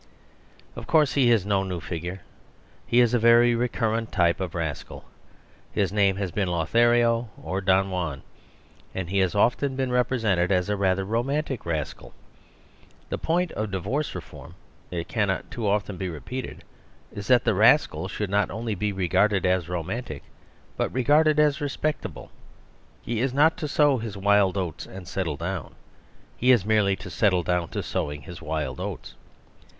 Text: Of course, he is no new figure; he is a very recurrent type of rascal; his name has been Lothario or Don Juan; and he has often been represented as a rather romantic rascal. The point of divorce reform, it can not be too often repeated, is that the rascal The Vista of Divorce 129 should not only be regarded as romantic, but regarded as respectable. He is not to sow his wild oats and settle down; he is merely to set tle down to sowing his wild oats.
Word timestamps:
Of 0.75 0.87
course, 0.87 1.13
he 1.13 1.29
is 1.29 1.45
no 1.45 1.61
new 1.63 1.79
figure; 1.79 2.21
he 2.87 3.01
is 3.01 3.13
a 3.13 3.19
very 3.19 3.53
recurrent 3.53 4.11
type 4.11 4.39
of 4.39 4.55
rascal; 4.55 5.05
his 5.71 5.93
name 5.93 6.15
has 6.15 6.31
been 6.31 6.47
Lothario 6.47 7.29
or 7.39 7.61
Don 7.61 7.91
Juan; 7.91 8.23
and 8.95 9.11
he 9.11 9.19
has 9.19 9.35
often 9.35 9.75
been 9.75 9.91
represented 9.91 10.51
as 10.51 10.69
a 10.69 10.75
rather 10.75 11.05
romantic 11.05 11.67
rascal. 11.67 12.15
The 13.09 13.19
point 13.19 13.51
of 13.51 13.69
divorce 13.69 14.15
reform, 14.15 14.55
it 14.89 15.07
can 15.07 15.27
not 15.27 15.51
be 15.51 15.55
too 15.55 15.67
often 15.67 15.99
repeated, 15.99 16.63
is 17.13 17.27
that 17.27 17.43
the 17.43 17.53
rascal 17.53 18.01
The 18.07 18.07
Vista 18.07 18.23
of 18.23 18.29
Divorce 18.31 18.49
129 18.49 18.49
should 18.49 18.51
not 18.55 18.57
only 18.57 18.73
be 18.73 18.91
regarded 18.91 19.45
as 19.45 19.69
romantic, 19.69 20.23
but 20.77 20.91
regarded 20.91 21.39
as 21.39 21.61
respectable. 21.61 22.31
He 23.03 23.19
is 23.19 23.35
not 23.35 23.55
to 23.57 23.67
sow 23.67 23.99
his 23.99 24.17
wild 24.17 24.57
oats 24.57 24.87
and 24.87 25.07
settle 25.07 25.37
down; 25.37 25.75
he 26.35 26.49
is 26.49 26.65
merely 26.65 26.95
to 26.95 27.11
set 27.11 27.29
tle 27.29 27.43
down 27.43 27.67
to 27.67 27.83
sowing 27.83 28.23
his 28.23 28.41
wild 28.41 28.79
oats. 28.79 29.13